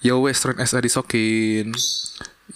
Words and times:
Yo 0.00 0.16
Western 0.24 0.56
SA 0.64 0.80
disokin. 0.80 1.76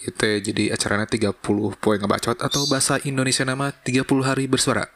Itu 0.00 0.28
jadi 0.40 0.72
acaranya 0.72 1.04
30 1.04 1.44
poin 1.76 2.00
ngebacot 2.00 2.40
Atau 2.40 2.64
bahasa 2.72 2.96
Indonesia 3.04 3.44
nama 3.44 3.68
30 3.68 4.00
hari 4.24 4.48
bersuara. 4.48 4.88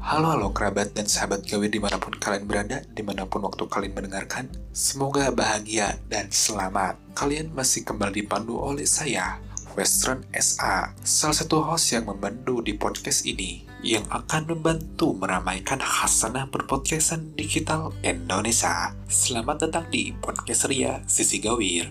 Halo 0.00 0.32
halo 0.32 0.56
kerabat 0.56 0.96
dan 0.96 1.04
sahabat 1.04 1.44
gawe 1.44 1.68
di 1.68 1.76
mana 1.76 2.00
pun 2.00 2.16
kalian 2.16 2.48
berada, 2.48 2.80
di 2.80 3.04
mana 3.04 3.28
pun 3.28 3.44
waktu 3.44 3.64
kalian 3.68 3.92
mendengarkan, 3.92 4.48
semoga 4.72 5.28
bahagia 5.28 6.00
dan 6.08 6.32
selamat. 6.32 6.96
Kalian 7.12 7.52
masih 7.52 7.84
kembali 7.84 8.24
dipandu 8.24 8.56
oleh 8.56 8.88
saya, 8.88 9.36
Western 9.76 10.24
SA, 10.32 10.96
salah 11.04 11.36
satu 11.36 11.60
host 11.60 11.92
yang 11.92 12.08
membantu 12.08 12.60
di 12.60 12.76
podcast 12.76 13.24
ini, 13.24 13.64
yang 13.82 14.06
akan 14.14 14.46
membantu 14.46 15.10
meramaikan 15.18 15.82
hasanah 15.82 16.46
berpodcastan 16.46 17.34
digital 17.34 17.90
Indonesia. 18.06 18.94
Selamat 19.10 19.66
datang 19.66 19.90
di 19.90 20.14
Podcast 20.14 20.70
Ria 20.70 21.02
Sisi 21.10 21.42
Gawir. 21.42 21.90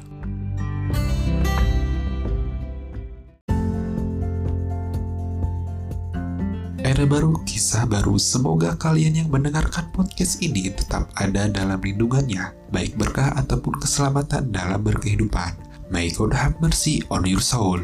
Era 6.81 7.05
baru, 7.05 7.37
kisah 7.43 7.85
baru. 7.85 8.15
Semoga 8.17 8.73
kalian 8.79 9.23
yang 9.23 9.29
mendengarkan 9.29 9.91
podcast 9.93 10.41
ini 10.41 10.71
tetap 10.71 11.11
ada 11.19 11.47
dalam 11.51 11.77
lindungannya, 11.77 12.55
baik 12.73 12.97
berkah 12.97 13.35
ataupun 13.37 13.79
keselamatan 13.79 14.49
dalam 14.49 14.81
berkehidupan. 14.81 15.55
May 15.91 16.07
God 16.11 16.31
have 16.31 16.55
mercy 16.63 17.03
on 17.11 17.27
your 17.27 17.43
soul. 17.43 17.83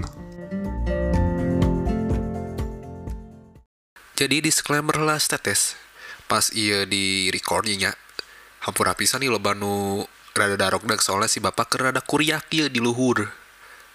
Jadi 4.17 4.41
disclaimer 4.41 4.98
lah 4.98 5.21
status. 5.21 5.77
Pas 6.25 6.49
iya 6.52 6.84
di 6.89 7.30
recordingnya, 7.30 7.94
hampura 8.66 8.98
pisan 8.98 9.21
nih 9.21 9.30
lo 9.30 9.38
banu 9.38 10.03
rada 10.34 10.58
darok 10.58 10.89
dak 10.89 11.00
soalnya 11.00 11.30
si 11.30 11.38
bapak 11.39 11.69
ke 11.69 11.75
rada 11.80 12.02
kuriak 12.02 12.50
ya 12.50 12.66
di 12.67 12.81
luhur. 12.81 13.30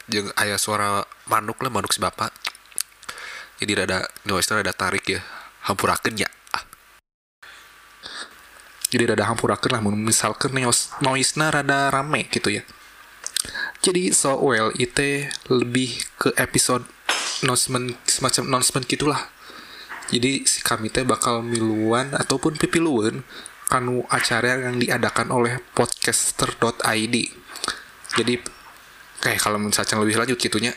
Jeung 0.06 0.30
ayah 0.38 0.56
suara 0.56 1.02
manuk 1.26 1.58
lah 1.60 1.70
manuk 1.74 1.90
si 1.90 1.98
bapak 1.98 2.52
jadi 3.62 3.86
rada 3.86 4.10
noise 4.26 4.50
rada 4.50 4.74
tarik 4.74 5.06
ya 5.06 5.22
hampurakan 5.70 6.18
ya 6.18 6.26
ah. 6.50 6.66
jadi 8.90 9.14
rada 9.14 9.30
hampurakan 9.30 9.78
lah 9.78 9.80
misalkan 9.94 10.50
noise 10.50 10.90
noise 10.98 11.38
rada 11.38 11.94
rame 11.94 12.26
gitu 12.26 12.50
ya 12.50 12.66
jadi 13.78 14.10
so 14.10 14.34
well 14.42 14.74
itu 14.74 15.30
lebih 15.46 15.94
ke 16.18 16.34
episode 16.34 16.82
announcement 17.46 17.94
semacam 18.02 18.50
announcement 18.50 18.84
gitulah 18.90 19.30
jadi 20.12 20.44
si 20.44 20.60
kami 20.60 20.92
teh 20.92 21.02
bakal 21.02 21.40
miluan 21.40 22.12
ataupun 22.12 22.60
pipiluan 22.60 23.24
kanu 23.72 24.04
acara 24.12 24.68
yang 24.68 24.76
diadakan 24.76 25.32
oleh 25.32 25.58
podcaster.id 25.72 27.16
jadi 28.12 28.34
kayak 29.24 29.40
kalau 29.40 29.56
misalnya 29.56 29.96
lebih 30.04 30.20
lanjut 30.20 30.36
gitunya 30.36 30.76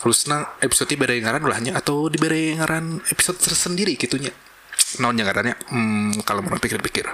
Halusna 0.00 0.56
episode 0.64 0.96
bere 0.96 1.20
ngaran 1.20 1.44
ulahnya 1.44 1.76
atau 1.76 2.08
diberi 2.08 2.56
ngaran 2.56 3.04
episode 3.12 3.36
tersendiri 3.36 4.00
gitunya. 4.00 4.32
Naonnya 4.96 5.28
ngarannya 5.28 5.54
hmm, 5.68 6.24
kalau 6.24 6.40
mau 6.40 6.56
pikir-pikir. 6.56 7.04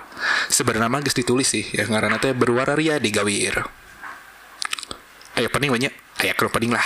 Sebenarnya 0.47 0.87
mah 0.87 1.03
guys 1.03 1.19
ditulis 1.19 1.50
sih 1.50 1.67
ya 1.75 1.83
ngaran 1.91 2.14
teh 2.22 2.31
berwarna 2.31 2.78
ria 2.78 3.03
di 3.03 3.11
gawir 3.11 3.59
ayo 5.37 5.53
pening 5.53 5.69
banyak 5.69 5.92
ayo 6.25 6.33
kalau 6.33 6.48
pening 6.48 6.72
lah 6.72 6.84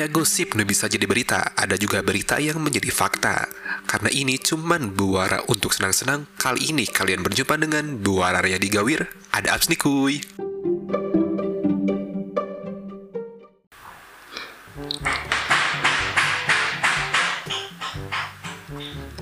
Kayak 0.00 0.16
gosip 0.16 0.56
nih 0.56 0.64
bisa 0.64 0.88
jadi 0.88 1.04
berita, 1.04 1.52
ada 1.52 1.76
juga 1.76 2.00
berita 2.00 2.40
yang 2.40 2.56
menjadi 2.56 2.88
fakta. 2.88 3.44
Karena 3.84 4.08
ini 4.08 4.40
cuman 4.40 4.96
buara 4.96 5.44
untuk 5.52 5.76
senang-senang, 5.76 6.24
kali 6.40 6.72
ini 6.72 6.88
kalian 6.88 7.20
berjumpa 7.20 7.60
dengan 7.60 8.00
buara 8.00 8.40
Raya 8.40 8.56
di 8.56 8.72
Gawir. 8.72 9.04
Ada 9.36 9.52
apps 9.52 9.68
nih 9.68 9.76
kuy. 9.76 10.24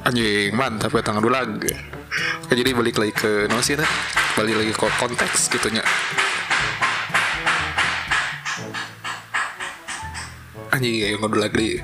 Anjing, 0.06 0.54
mantap 0.54 0.94
ya 0.94 1.02
tangan 1.02 1.26
lagi. 1.26 1.74
Jadi 2.54 2.70
balik 2.70 3.02
lagi 3.02 3.10
ke 3.18 3.50
nosi 3.50 3.74
balik 4.38 4.54
lagi 4.54 4.70
ke 4.70 4.86
konteks 5.02 5.50
gitunya. 5.50 5.82
Anjing 10.78 10.94
ya 11.02 11.18
ngobrol 11.18 11.42
lagi. 11.42 11.82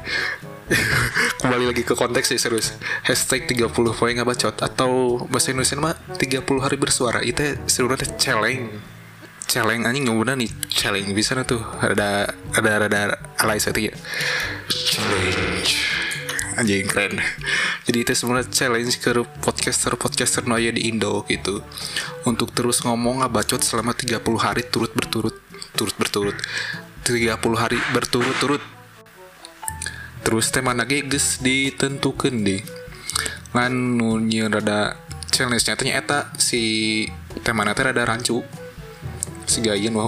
Kembali 1.42 1.66
lagi 1.66 1.82
ke 1.82 1.98
konteks 1.98 2.30
sih 2.30 2.38
serius. 2.38 2.78
Hashtag 3.02 3.50
30 3.50 3.68
poin 3.74 4.14
nggak 4.14 4.24
bacot. 4.24 4.54
Atau 4.62 5.20
bahasa 5.26 5.50
Indonesia 5.50 5.76
mah 5.76 5.98
30 6.14 6.46
hari 6.62 6.76
bersuara. 6.78 7.20
Itu 7.20 7.58
sebenarnya 7.66 8.14
challenge 8.14 8.94
challenge 9.50 9.84
anjing 9.84 10.06
nggak 10.06 10.38
nih. 10.38 10.50
Challenge 10.70 11.10
bisa 11.10 11.34
tuh. 11.42 11.60
Ada 11.82 12.30
ada 12.54 12.70
ada 12.86 13.00
alay 13.42 13.58
saya 13.58 13.74
ya 13.90 13.94
challenge. 14.70 15.84
Anjing 16.54 16.86
keren. 16.86 17.18
Jadi 17.84 17.98
itu 17.98 18.12
sebenarnya 18.14 18.46
challenge 18.54 19.02
ke 19.02 19.10
podcaster 19.42 19.98
podcaster 19.98 20.46
noya 20.46 20.70
di 20.70 20.86
Indo 20.86 21.26
gitu. 21.26 21.66
Untuk 22.24 22.54
terus 22.54 22.80
ngomong 22.86 23.26
nggak 23.26 23.32
bacot 23.34 23.60
selama 23.60 23.90
30 23.90 24.22
hari 24.38 24.62
turut 24.64 24.94
berturut 24.94 25.34
turut 25.74 25.94
berturut. 25.98 26.38
30 27.04 27.36
hari 27.60 27.76
berturut-turut 27.92 28.64
terus 30.24 30.48
tema 30.48 30.72
lagi 30.72 31.04
guys 31.04 31.38
ditentukan 31.44 32.34
deh 32.42 32.64
kan 33.54 33.70
nunya 33.70 34.50
rada 34.50 34.98
challenge 35.30 35.66
nyatanya 35.66 35.94
eta 35.98 36.18
si 36.38 36.62
tema 37.42 37.66
nanti 37.66 37.82
rada 37.82 38.06
rancu. 38.06 38.46
Si 39.50 39.58
gayen 39.58 39.98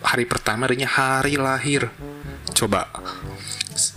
hari 0.00 0.24
pertama 0.24 0.64
harinya 0.64 0.88
hari 0.88 1.36
lahir. 1.36 1.92
Coba. 2.56 2.88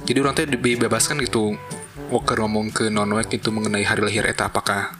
Jadi 0.03 0.17
orang 0.19 0.35
teh 0.35 0.47
dibebaskan 0.47 1.23
gitu. 1.23 1.55
Walker 2.11 2.37
ngomong 2.43 2.69
ke 2.69 2.91
nonwek 2.91 3.31
itu 3.31 3.49
mengenai 3.49 3.87
hari 3.87 4.03
lahir 4.05 4.27
eta 4.27 4.51
apakah 4.51 4.93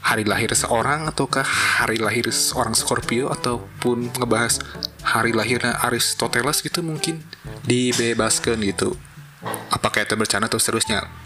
hari 0.00 0.22
lahir 0.22 0.54
seorang 0.54 1.04
ataukah 1.10 1.44
hari 1.44 1.98
lahir 1.98 2.30
seorang 2.30 2.72
Scorpio 2.72 3.28
ataupun 3.34 4.14
ngebahas 4.14 4.62
hari 5.02 5.34
lahirnya 5.36 5.76
Aristoteles 5.84 6.62
gitu 6.64 6.80
mungkin 6.80 7.20
dibebaskan 7.66 8.62
gitu 8.62 8.96
apakah 9.76 10.08
itu 10.08 10.16
bercanda 10.16 10.48
atau 10.48 10.56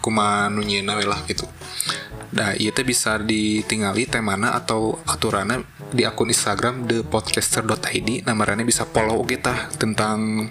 kuma 0.03 0.51
nunyina 0.51 0.99
lah 0.99 1.23
gitu. 1.23 1.47
Nah 2.35 2.51
itu 2.55 2.83
bisa 2.83 3.19
ditinggali 3.19 4.07
temana 4.11 4.55
atau 4.55 4.99
aturannya 5.07 5.63
di 5.91 6.03
akun 6.03 6.31
Instagram 6.31 6.87
thepodcaster.id 6.87 8.27
namanya 8.27 8.63
bisa 8.67 8.83
follow 8.87 9.23
kita 9.23 9.71
tentang 9.75 10.47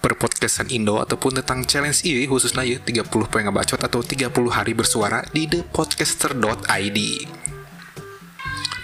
perpodcastan 0.00 0.70
Indo 0.70 1.02
ataupun 1.02 1.42
tentang 1.42 1.66
challenge 1.66 2.06
ini 2.06 2.30
khususnya 2.30 2.62
ya 2.62 2.78
30 2.78 3.10
poin 3.10 3.42
ngebacot 3.42 3.82
atau 3.82 4.00
30 4.06 4.30
hari 4.54 4.72
bersuara 4.72 5.26
di 5.34 5.50
thepodcaster.id 5.50 6.98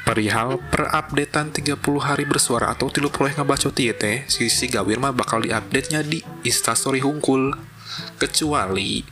perihal 0.02 0.58
perupdatean 0.68 1.54
30 1.54 1.78
hari 2.02 2.26
bersuara 2.26 2.74
atau 2.74 2.90
30 2.90 3.06
poin 3.14 3.30
ngebacot 3.30 3.72
ya 3.78 3.94
teh 3.94 4.26
sisi 4.26 4.66
gawir 4.66 4.98
mah 4.98 5.14
bakal 5.14 5.46
diupdate 5.46 5.94
nya 5.94 6.02
di 6.02 6.26
instastory 6.42 6.98
hungkul 6.98 7.54
kecuali 8.20 9.02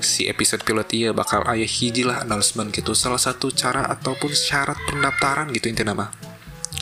si 0.00 0.28
episode 0.28 0.62
pilot 0.66 0.88
iya 0.92 1.10
bakal 1.10 1.44
ayah 1.48 1.68
hiji 1.68 2.04
lah 2.04 2.22
announcement 2.24 2.70
gitu. 2.74 2.92
Salah 2.92 3.20
satu 3.20 3.48
cara 3.54 3.86
ataupun 3.88 4.32
syarat 4.32 4.76
pendaftaran 4.88 5.50
gitu 5.54 5.70
intinya 5.70 5.94
nama. 5.96 6.06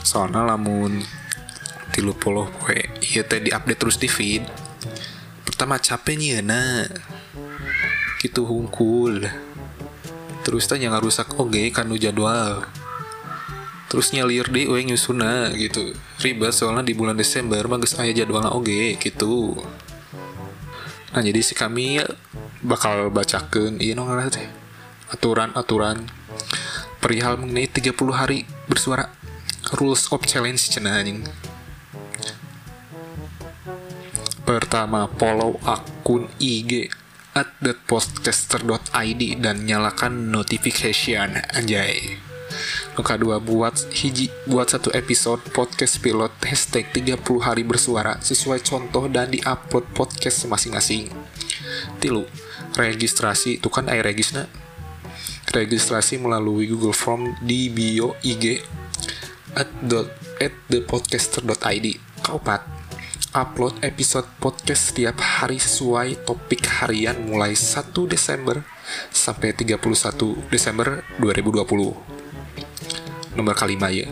Soalnya 0.02 0.44
lamun 0.44 1.04
tilu 1.92 2.14
puluh 2.14 2.46
poe 2.62 2.78
iya 3.00 3.26
teh 3.26 3.40
update 3.40 3.80
terus 3.80 3.98
di 3.98 4.06
feed 4.06 4.44
pertama 5.42 5.80
capeknya 5.80 6.44
nah 6.44 6.86
gitu 8.22 8.46
hungkul. 8.46 9.26
Terus 10.46 10.64
tanya 10.64 10.94
nggak 10.94 11.04
rusak 11.04 11.28
oke 11.36 11.74
kanu 11.74 11.98
jadwal. 11.98 12.64
Terus 13.88 14.12
nyalir 14.12 14.44
di 14.52 14.68
we 14.68 14.84
nyusuna 14.84 15.48
gitu. 15.56 15.96
Ribet 16.20 16.52
soalnya 16.52 16.84
di 16.84 16.92
bulan 16.92 17.16
Desember 17.16 17.64
bagus 17.64 17.96
ayah 17.96 18.22
jadwalnya 18.22 18.52
oke 18.52 19.00
gitu 19.00 19.56
nah 21.14 21.20
jadi 21.24 21.40
si 21.40 21.56
kami 21.56 22.02
bakal 22.60 23.08
bacakan 23.08 23.80
iya 23.80 23.96
nong 23.96 24.12
teh 24.28 24.44
aturan-aturan 25.08 26.04
perihal 27.00 27.40
mengenai 27.40 27.70
30 27.70 27.96
hari 28.12 28.44
bersuara 28.68 29.08
rules 29.76 30.08
of 30.12 30.24
challenge 30.24 30.72
cina 30.72 30.96
anjing. 31.00 31.24
Pertama 34.48 35.12
follow 35.20 35.60
akun 35.60 36.32
IG 36.40 36.88
at 37.36 37.52
thepodcaster.id 37.60 39.22
dan 39.44 39.68
nyalakan 39.68 40.32
notification 40.32 41.36
anjay 41.52 42.16
Nuka 42.98 43.14
dua 43.14 43.38
buat 43.38 43.78
hiji 43.94 44.26
buat 44.50 44.74
satu 44.74 44.90
episode 44.90 45.38
podcast 45.54 46.02
pilot 46.02 46.34
hashtag 46.42 46.90
30 46.90 47.22
hari 47.38 47.62
bersuara 47.62 48.18
sesuai 48.18 48.58
contoh 48.66 49.06
dan 49.06 49.30
diupload 49.30 49.86
podcast 49.94 50.50
masing-masing. 50.50 51.06
Tilu, 52.02 52.26
registrasi 52.74 53.62
itu 53.62 53.70
kan 53.70 53.86
air 53.86 54.02
regisna 54.02 54.50
registrasi 55.54 56.18
melalui 56.18 56.66
Google 56.66 56.90
Form 56.90 57.38
di 57.38 57.70
bio 57.70 58.18
IG 58.26 58.66
at, 59.54 59.70
dot, 59.86 60.10
at 60.42 60.58
thepodcaster.id 60.66 61.86
keempat 62.26 62.66
upload 63.30 63.78
episode 63.86 64.26
podcast 64.42 64.90
setiap 64.90 65.22
hari 65.22 65.62
sesuai 65.62 66.26
topik 66.26 66.66
harian 66.82 67.30
mulai 67.30 67.54
1 67.54 67.94
Desember 68.10 68.66
sampai 69.14 69.54
31 69.54 70.50
Desember 70.50 71.06
2020 71.22 72.17
nomor 73.38 73.54
kelima 73.54 73.86
ya 73.94 74.10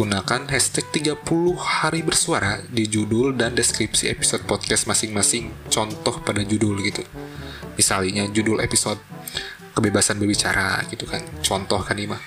Gunakan 0.00 0.48
hashtag 0.48 0.84
30 0.92 1.16
hari 1.60 2.00
bersuara 2.00 2.64
di 2.72 2.88
judul 2.88 3.36
dan 3.36 3.52
deskripsi 3.52 4.08
episode 4.08 4.48
podcast 4.48 4.88
masing-masing 4.88 5.52
contoh 5.68 6.24
pada 6.24 6.40
judul 6.40 6.80
gitu. 6.80 7.04
Misalnya 7.76 8.24
judul 8.32 8.64
episode 8.64 8.96
kebebasan 9.76 10.16
berbicara 10.16 10.88
gitu 10.88 11.04
kan. 11.04 11.20
Contoh 11.44 11.84
kan 11.84 12.00
ini 12.00 12.16
mah. 12.16 12.22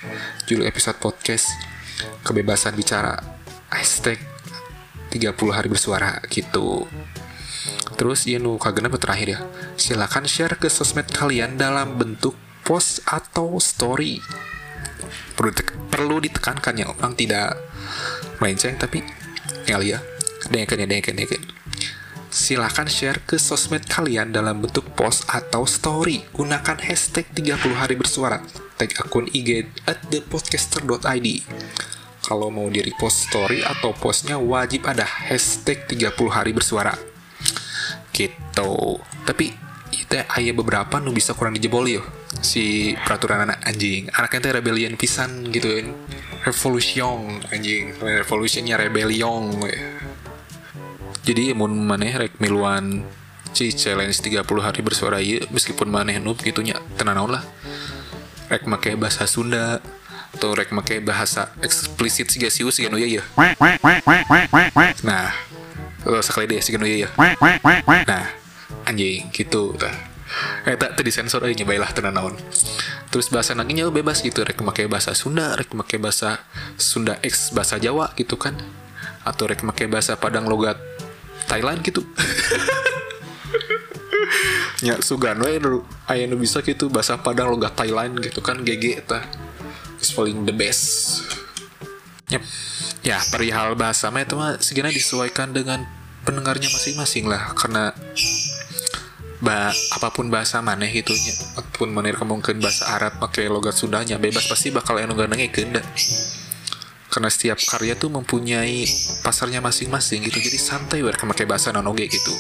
Judul 0.45 0.69
episode 0.69 1.01
podcast 1.01 1.50
kebebasan 2.21 2.77
bicara 2.77 3.18
hashtag 3.74 4.21
30 5.09 5.33
hari 5.50 5.65
bersuara 5.65 6.21
gitu. 6.29 6.86
Terus 7.97 8.29
ya 8.29 8.38
nu 8.38 8.62
kagena 8.62 8.94
terakhir 8.94 9.33
ya. 9.33 9.39
Silakan 9.81 10.29
share 10.29 10.62
ke 10.62 10.69
sosmed 10.69 11.09
kalian 11.09 11.57
dalam 11.57 11.97
bentuk 11.97 12.38
post 12.62 13.01
atau 13.09 13.57
story 13.57 14.21
perlu 15.33 15.51
perlu 15.89 16.15
ditekankan 16.24 16.74
ya. 16.80 16.85
Orang 16.94 17.18
tidak 17.18 17.57
melenceng 18.41 18.77
tapi 18.77 19.03
ya 19.68 19.80
ya 19.80 20.00
dengerin 20.50 20.85
ya 20.85 20.88
dengerin 20.89 21.18
dengerin 21.24 21.44
silahkan 22.33 22.89
share 22.89 23.21
ke 23.21 23.38
sosmed 23.38 23.85
kalian 23.85 24.33
dalam 24.33 24.57
bentuk 24.57 24.89
post 24.97 25.30
atau 25.30 25.69
story. 25.69 26.25
Gunakan 26.33 26.81
hashtag 26.81 27.30
30 27.30 27.77
hari 27.77 27.94
bersuara. 27.94 28.41
Tag 28.74 28.89
akun 28.97 29.30
IG 29.30 29.69
at 29.85 30.01
thepodcaster.id 30.09 31.27
kalau 32.24 32.47
mau 32.50 32.71
di 32.71 32.79
repost 32.79 33.29
story 33.29 33.62
atau 33.62 33.91
postnya 33.94 34.39
wajib 34.39 34.88
ada 34.89 35.06
hashtag 35.06 35.86
30 35.86 36.09
hari 36.33 36.51
bersuara. 36.57 36.97
Gitu. 38.09 38.74
Tapi 39.29 39.45
itu 39.94 40.15
ayah 40.18 40.56
beberapa 40.57 40.97
nu 40.97 41.13
bisa 41.13 41.38
kurang 41.38 41.53
dijebol 41.53 41.86
yo 41.86 42.01
si 42.41 42.95
peraturan 43.03 43.45
anak 43.45 43.62
anjing. 43.68 44.09
Anaknya 44.15 44.39
teh 44.39 44.53
rebellion 44.56 44.95
pisan 44.97 45.51
gitu. 45.53 45.68
Kan 45.77 45.88
revolution 46.47 47.44
anjing. 47.51 47.94
Revolutionnya 48.00 48.80
rebellion 48.80 49.62
jadi 51.24 51.56
mun 51.56 51.71
maneh 51.88 52.12
rek 52.12 52.35
miluan 52.44 53.07
si 53.56 53.71
challenge 53.71 54.19
30 54.19 54.44
hari 54.59 54.83
bersuara 54.83 55.24
iya 55.24 55.47
meskipun 55.47 55.88
maneh 55.88 56.19
noob 56.19 56.44
gitunya 56.44 56.75
tenanaun 57.00 57.39
lah. 57.39 57.44
Rek 58.51 58.68
make 58.68 59.00
bahasa 59.00 59.24
Sunda 59.24 59.79
atau 60.36 60.51
rek 60.51 60.75
make 60.75 61.00
bahasa 61.00 61.56
eksplisit 61.63 62.27
siga 62.27 62.51
siu 62.51 62.68
siga 62.75 62.91
ya 63.00 63.07
ya 63.07 63.24
nah 65.06 65.31
sekali 66.19 66.50
deh 66.50 66.59
siga 66.59 66.81
ya 66.83 67.07
ya 67.07 67.09
nah 68.03 68.25
anjing 68.83 69.29
gitu 69.31 69.77
tah 69.79 69.94
eh 70.63 70.75
tak 70.80 70.95
tadi 70.95 71.12
sensor 71.12 71.44
aja 71.44 71.54
nyobain 71.54 71.81
lah 71.81 71.92
tenan 71.92 72.16
naon. 72.16 72.36
Terus 73.13 73.30
bahasa 73.30 73.54
nanginya 73.54 73.88
bebas 73.94 74.25
gitu. 74.25 74.42
Rek 74.42 74.60
make 74.66 74.88
bahasa 74.90 75.13
Sunda 75.13 75.54
rek 75.54 75.75
make 75.75 75.98
bahasa 76.01 76.42
Sunda 76.80 77.19
X 77.22 77.51
bahasa 77.54 77.78
Jawa 77.78 78.16
gitu 78.18 78.40
kan. 78.40 78.57
Atau 79.28 79.45
rek 79.51 79.62
make 79.62 79.86
bahasa 79.92 80.18
Padang 80.18 80.50
logat 80.50 80.80
Thailand 81.48 81.84
gitu. 81.86 82.04
Ya 84.84 85.00
sugan 85.00 85.40
we 85.40 85.56
aya 86.12 86.28
nu 86.28 86.36
bisa 86.36 86.60
gitu. 86.60 86.92
Bahasa 86.92 87.16
Padang 87.16 87.56
logat 87.56 87.72
Thailand 87.80 88.19
gitu 88.19 88.44
kan 88.44 88.60
GG 88.68 89.07
ta 89.07 89.24
is 90.04 90.12
paling 90.12 90.44
the 90.44 90.51
best. 90.51 91.24
Yep. 92.28 92.44
ya 93.04 93.19
perihal 93.31 93.75
bahasa 93.75 94.12
mah 94.12 94.24
itu 94.24 94.36
mah 94.36 94.60
segini 94.63 94.92
disesuaikan 94.92 95.51
dengan 95.56 95.88
pendengarnya 96.28 96.68
masing-masing 96.68 97.31
lah. 97.31 97.56
Karena 97.56 97.96
ba 99.44 99.69
apa 99.69 100.07
pun 100.16 100.31
bahasa 100.31 100.63
maneh 100.63 100.88
gitu 100.90 101.12
nya 101.12 101.34
apa 101.60 101.69
pun 101.75 101.92
maneh 101.92 102.16
mungkin 102.24 102.63
bahasa 102.63 102.95
Arab 102.95 103.19
pakai 103.19 103.51
logat 103.51 103.75
Sundanya 103.75 104.16
bebas 104.16 104.48
pasti 104.48 104.72
bakal 104.72 104.95
anu 105.04 105.19
ganengkeun 105.19 105.75
da 105.75 105.84
karena 107.13 107.30
setiap 107.30 107.62
karya 107.62 107.94
tuh 107.94 108.10
mempunyai 108.10 108.90
pasarnya 109.22 109.62
masing-masing 109.62 110.25
gitu. 110.25 110.42
Jadi 110.42 110.57
santai 110.57 111.06
werek 111.06 111.22
pakai 111.22 111.45
bahasa 111.45 111.69
nonoge 111.69 112.10
gitu. 112.10 112.34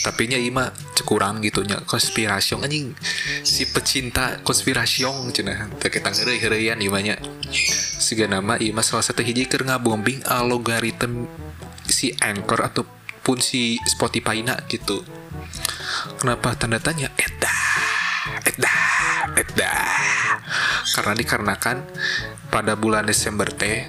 Tapi 0.00 0.32
nya 0.32 0.40
ima 0.40 0.72
cekurang 0.96 1.44
gitu 1.44 1.60
nya. 1.60 1.76
Konspirasi 1.84 2.56
anjing. 2.56 2.96
Si 3.44 3.68
pecinta 3.68 4.40
konspirasi 4.40 5.04
cenah. 5.36 5.76
Teu 5.76 5.92
ketang 5.92 6.16
heureuy-heureuyan 6.16 6.80
imanya 6.80 7.20
siga 8.00 8.24
nama 8.24 8.56
ima 8.56 8.80
salah 8.80 9.04
satu 9.04 9.20
hiji 9.20 9.44
ngabombing 9.44 10.24
algoritma 10.24 11.28
si 11.84 12.16
Anchor 12.24 12.64
ataupun 13.22 13.38
si 13.38 13.78
Spotify 13.86 14.42
na 14.42 14.58
gitu 14.66 14.98
Kenapa 16.18 16.58
tanda 16.58 16.82
tanya? 16.82 17.06
Eta, 17.14 17.54
eta, 18.42 18.74
eta. 19.38 19.72
Karena 20.90 21.14
dikarenakan 21.14 21.86
pada 22.50 22.74
bulan 22.74 23.06
Desember 23.06 23.46
teh 23.46 23.86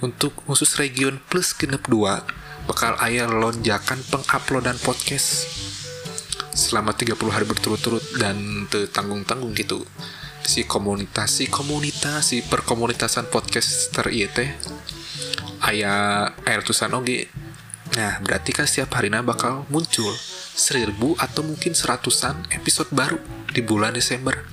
untuk 0.00 0.32
khusus 0.48 0.80
region 0.80 1.20
plus 1.28 1.52
genep 1.52 1.84
2 1.84 2.64
bakal 2.64 2.96
ayah 3.04 3.28
lonjakan 3.28 4.00
penguploadan 4.08 4.80
podcast 4.80 5.44
selama 6.56 6.96
30 6.96 7.12
hari 7.28 7.44
berturut-turut 7.44 8.16
dan 8.16 8.64
tanggung-tanggung 8.72 9.52
gitu 9.52 9.84
si 10.48 10.64
komunitas 10.64 11.44
si 11.44 11.52
komunitas 11.52 12.32
si 12.32 12.40
perkomunitasan 12.40 13.28
podcaster 13.28 14.08
iya 14.08 14.32
teh 14.32 14.48
ayah 15.68 16.32
air 16.48 16.64
tusan 16.64 16.96
oge 16.96 17.41
nah 17.92 18.16
berarti 18.24 18.56
kan 18.56 18.64
setiap 18.64 18.96
harinya 18.96 19.20
bakal 19.20 19.68
muncul 19.68 20.12
seribu 20.52 21.16
atau 21.16 21.40
mungkin 21.44 21.72
seratusan 21.72 22.52
episode 22.52 22.92
baru 22.92 23.16
di 23.52 23.60
bulan 23.64 23.96
Desember. 23.96 24.44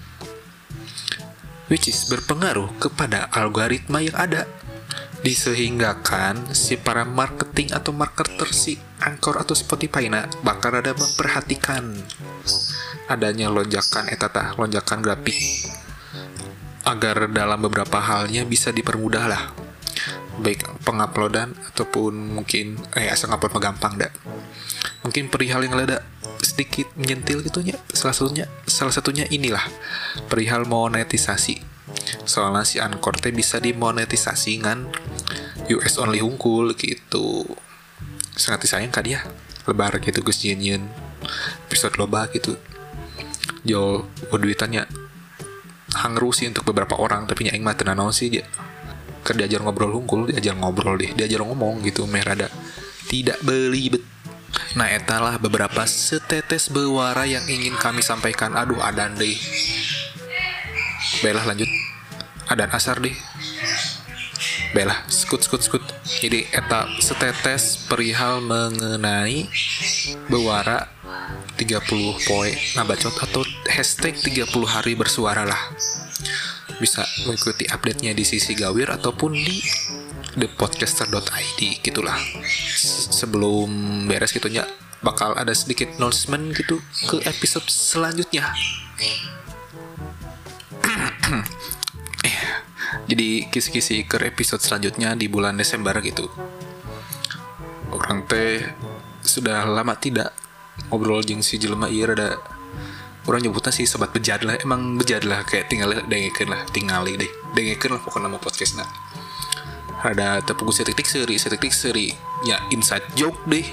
Which 1.69 1.86
is 1.86 2.09
berpengaruh 2.09 2.81
kepada 2.81 3.30
algoritma 3.30 4.01
yang 4.01 4.18
ada. 4.18 4.50
Disehinggakan 5.19 6.56
si 6.56 6.80
para 6.80 7.03
marketing 7.03 7.75
atau 7.75 7.91
marketer 7.91 8.50
si 8.56 8.80
Anchor 9.03 9.36
atau 9.36 9.51
Spotify 9.51 10.07
na 10.07 10.25
bakal 10.47 10.80
ada 10.80 10.95
memperhatikan 10.95 11.91
adanya 13.12 13.51
lonjakan 13.51 14.07
etata, 14.07 14.56
lonjakan 14.56 15.03
grafik 15.03 15.36
agar 16.88 17.27
dalam 17.29 17.60
beberapa 17.60 18.00
halnya 18.00 18.48
bisa 18.48 18.72
dipermudah 18.72 19.25
lah 19.27 19.43
baik 20.39 20.84
penguploadan 20.88 21.53
ataupun 21.75 22.39
mungkin 22.39 22.79
eh 22.96 23.12
asal 23.12 23.29
ngupload 23.29 23.60
gampang 23.60 24.00
dah 24.00 24.12
mungkin 25.03 25.31
perihal 25.31 25.63
yang 25.63 25.75
ada 25.75 26.03
sedikit 26.39 26.88
menyentil 26.96 27.43
gitunya 27.43 27.75
salah 27.91 28.15
satunya 28.15 28.48
salah 28.67 28.96
satunya 28.96 29.27
inilah 29.27 29.63
perihal 30.31 30.63
monetisasi. 30.63 31.60
Soalnya 32.24 32.63
si 32.63 32.77
Anchor 32.77 33.17
bisa 33.34 33.58
dimonetisasi 33.60 34.62
dengan 34.62 34.88
US 35.67 36.00
only 36.00 36.24
unggul 36.24 36.72
gitu. 36.77 37.43
Sangat 38.38 38.63
disayang 38.63 38.93
kan 38.93 39.03
dia 39.03 39.25
lebar 39.67 40.00
gitu 40.00 40.24
Gus 40.24 40.41
Yin 40.46 40.88
episode 41.67 42.00
loba 42.00 42.29
gitu. 42.31 42.55
Jual 43.67 44.08
duitannya 44.31 44.88
hangru 46.00 46.31
sih 46.31 46.48
untuk 46.48 46.69
beberapa 46.69 46.96
orang 46.96 47.25
tapi 47.25 47.50
nyaing 47.50 47.65
mah 47.65 47.75
tenanau 47.75 48.13
sih 48.13 48.29
kan 49.29 49.38
diajar 49.38 49.62
ngobrol 49.62 49.93
unggul 49.93 50.25
diajar 50.25 50.57
ngobrol 50.57 50.98
deh 50.98 51.13
diajar 51.13 51.45
ngomong 51.45 51.86
gitu 51.86 52.09
merada 52.09 52.50
tidak 53.05 53.38
beli 53.45 53.93
bet 53.93 54.03
Nah, 54.77 54.86
etalah 54.86 55.41
beberapa 55.41 55.81
setetes 55.89 56.69
bewara 56.69 57.25
yang 57.25 57.41
ingin 57.50 57.74
kami 57.74 58.05
sampaikan. 58.05 58.53
Aduh, 58.53 58.77
adan 58.77 59.17
deh. 59.17 59.33
Belah 61.25 61.45
lanjut. 61.50 61.69
Adan 62.50 62.69
asar 62.69 63.01
deh. 63.01 63.13
Belah, 64.69 65.09
skut 65.09 65.41
skut 65.41 65.65
skut. 65.65 65.81
Jadi 66.21 66.45
eta 66.53 66.86
setetes 67.01 67.89
perihal 67.89 68.45
mengenai 68.45 69.50
bewara 70.29 70.86
30 71.57 72.29
poin 72.29 72.53
nabacot 72.77 73.13
atau 73.17 73.41
hashtag 73.65 74.13
30 74.21 74.45
hari 74.69 74.93
bersuara 74.93 75.50
lah. 75.50 75.62
Bisa 76.79 77.03
mengikuti 77.27 77.67
update-nya 77.67 78.15
di 78.15 78.24
sisi 78.24 78.55
Gawir 78.55 78.89
ataupun 78.89 79.36
di 79.36 79.59
thepodcaster.id 80.39 81.59
gitulah. 81.83 82.15
Sebelum 83.12 83.67
beres 84.07 84.31
gitunya 84.31 84.63
bakal 85.00 85.31
ada 85.36 85.55
sedikit 85.55 85.95
announcement 85.95 86.55
gitu 86.55 86.79
ke 87.07 87.24
episode 87.27 87.67
selanjutnya. 87.67 88.48
Eh, 92.19 92.36
jadi 93.07 93.48
kisi-kisi 93.48 94.03
ke 94.03 94.19
episode 94.27 94.59
selanjutnya 94.59 95.15
di 95.15 95.31
bulan 95.31 95.55
Desember 95.55 95.95
gitu. 96.03 96.27
Orang 97.95 98.27
teh 98.27 98.59
sudah 99.24 99.63
lama 99.63 99.95
tidak 99.95 100.36
ngobrol 100.91 101.24
jeng 101.24 101.39
si 101.39 101.55
jelema. 101.62 101.88
Iya 101.88 102.12
ada 102.12 102.29
orang 103.29 103.45
nyebutnya 103.45 103.69
sih 103.69 103.86
sobat 103.86 104.09
bejat 104.09 104.41
lah. 104.41 104.57
Emang 104.57 104.98
bejat 104.98 105.21
lah 105.21 105.45
kayak 105.45 105.69
tinggal 105.69 105.93
dengekin 106.09 106.50
lah 106.50 106.65
tinggali 106.74 107.13
deh. 107.15 107.29
Dengekin 107.53 107.93
lah 107.93 108.01
pokoknya 108.01 108.25
nama 108.25 108.41
podcastnya 108.41 108.89
ada 110.00 110.39
tepung 110.39 110.71
setik 110.71 111.03
seri 111.03 111.36
setik 111.36 111.75
seri 111.75 112.15
ya 112.48 112.59
inside 112.71 113.03
joke 113.19 113.43
deh. 113.45 113.65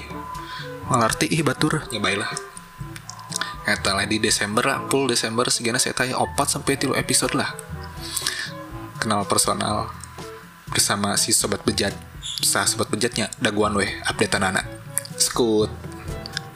Mengerti 0.87 1.27
ih 1.27 1.43
batur. 1.43 1.83
Nyobailah 1.91 2.31
Eta 3.67 3.91
lah 3.91 4.07
di 4.07 4.15
Desember 4.23 4.63
lah, 4.63 4.87
full 4.87 5.11
Desember 5.11 5.43
segala 5.51 5.75
saya 5.75 5.91
tanya 5.91 6.15
opat 6.15 6.47
sampai 6.47 6.79
tilu 6.79 6.95
episode 6.95 7.35
lah. 7.35 7.51
Kenal 8.95 9.27
personal 9.27 9.91
bersama 10.71 11.19
si 11.19 11.35
sobat 11.35 11.67
bejat, 11.67 11.91
sah 12.23 12.63
sobat 12.63 12.87
bejatnya 12.87 13.27
daguan 13.43 13.75
weh 13.75 13.91
update 14.07 14.39
anak. 14.39 14.63
Skut. 15.19 15.67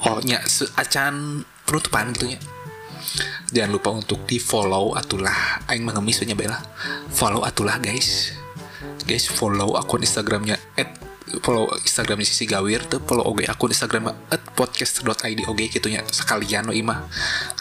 Oh 0.08 0.24
nya 0.24 0.40
acan 0.80 1.44
penutupan 1.68 2.16
gitu 2.16 2.32
nya. 2.32 2.40
Jangan 3.52 3.72
lupa 3.72 3.90
untuk 3.92 4.24
di 4.24 4.40
follow 4.40 4.96
atulah. 4.96 5.66
Aing 5.68 5.84
mengemis 5.84 6.24
bela. 6.34 6.58
Follow 7.12 7.44
atulah 7.44 7.78
guys. 7.82 8.32
Guys 9.04 9.28
follow 9.28 9.76
akun 9.76 10.02
Instagramnya 10.02 10.56
at 10.80 10.96
follow 11.44 11.68
Instagramnya 11.76 12.28
sisi 12.28 12.48
gawir 12.48 12.88
tuh 12.88 13.04
follow 13.04 13.28
oge 13.28 13.48
akun 13.48 13.72
Instagram 13.72 14.12
at 14.32 14.42
podcast.id 14.56 15.40
oge 15.48 15.66
gitunya 15.68 16.02
sekalian 16.08 16.70
no 16.70 16.74
imah. 16.74 17.06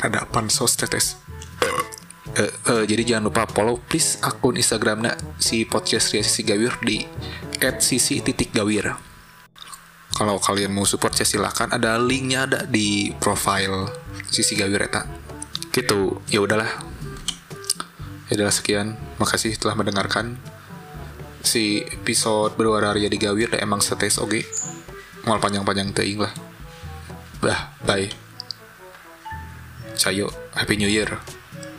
Ada 0.01 0.29
pansos 0.31 0.79
tetes. 0.79 1.19
Uh, 2.31 2.47
uh, 2.71 2.85
jadi 2.87 3.03
jangan 3.03 3.35
lupa 3.35 3.51
follow 3.51 3.83
please 3.83 4.23
akun 4.23 4.55
Instagramnya 4.55 5.19
si 5.43 5.67
podcast 5.67 6.15
sisi 6.15 6.47
gawir 6.47 6.79
di 6.85 7.03
sisi 7.83 8.23
titik 8.23 8.55
kalau 10.11 10.37
kalian 10.37 10.77
mau 10.77 10.85
support 10.85 11.17
ya 11.17 11.25
silakan. 11.25 11.73
Ada 11.73 11.97
linknya 11.97 12.45
ada 12.45 12.61
di 12.69 13.09
profile 13.17 13.89
sisi 14.29 14.53
gawir 14.53 14.85
eta 14.85 15.30
gitu. 15.75 16.23
Ya 16.31 16.43
udahlah. 16.43 16.71
Ya 18.31 18.33
udahlah 18.39 18.55
sekian. 18.55 18.95
Makasih 19.19 19.59
telah 19.59 19.75
mendengarkan 19.75 20.39
si 21.41 21.83
episode 21.89 22.55
berdua 22.55 22.85
hari 22.85 23.09
di 23.09 23.19
Gawir 23.19 23.57
emang 23.59 23.83
setes 23.83 24.21
oke? 24.21 24.45
Mal 25.27 25.43
panjang-panjang 25.43 25.91
teing 25.91 26.23
lah. 26.23 26.33
Bah 27.43 27.75
bye. 27.83 28.07
Sayo 29.99 30.31
happy 30.55 30.79
new 30.79 30.89
year. 30.89 31.19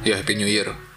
Ya 0.03 0.17
happy 0.17 0.35
new 0.35 0.49
year 0.49 0.90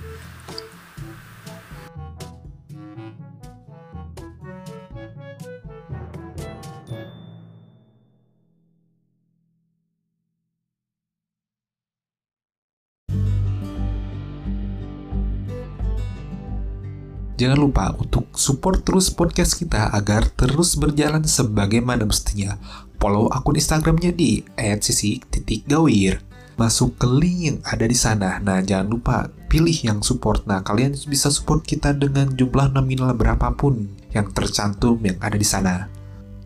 Jangan 17.35 17.59
lupa 17.59 17.91
untuk 17.99 18.31
support 18.39 18.87
terus 18.87 19.11
podcast 19.11 19.59
kita 19.59 19.91
agar 19.91 20.31
terus 20.39 20.79
berjalan 20.79 21.27
sebagaimana 21.27 22.07
mestinya. 22.07 22.55
Follow 23.03 23.27
akun 23.29 23.59
Instagramnya 23.59 24.15
di 24.15 24.47
@sisi_gawir. 24.57 26.23
Masuk 26.55 26.95
ke 26.95 27.11
link 27.11 27.39
yang 27.43 27.59
ada 27.67 27.85
di 27.91 27.99
sana. 27.99 28.39
Nah, 28.39 28.63
jangan 28.63 28.87
lupa 28.87 29.27
pilih 29.51 29.75
yang 29.75 29.99
support. 30.07 30.47
Nah, 30.47 30.63
kalian 30.63 30.95
bisa 31.11 31.27
support 31.27 31.67
kita 31.67 31.91
dengan 31.91 32.31
jumlah 32.31 32.71
nominal 32.71 33.11
berapapun 33.19 33.91
yang 34.15 34.31
tercantum 34.31 35.03
yang 35.03 35.19
ada 35.19 35.35
di 35.35 35.45
sana. 35.45 35.91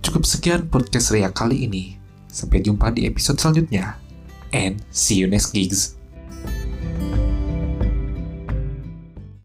Cukup 0.01 0.25
sekian 0.25 0.73
podcast 0.73 1.13
Ria 1.13 1.29
kali 1.29 1.69
ini. 1.69 2.01
Sampai 2.33 2.65
jumpa 2.65 2.89
di 2.97 3.05
episode 3.05 3.37
selanjutnya. 3.37 4.01
And 4.57 4.81
see 4.89 5.21
you 5.21 5.29
next 5.29 5.53
gigs. 5.53 5.98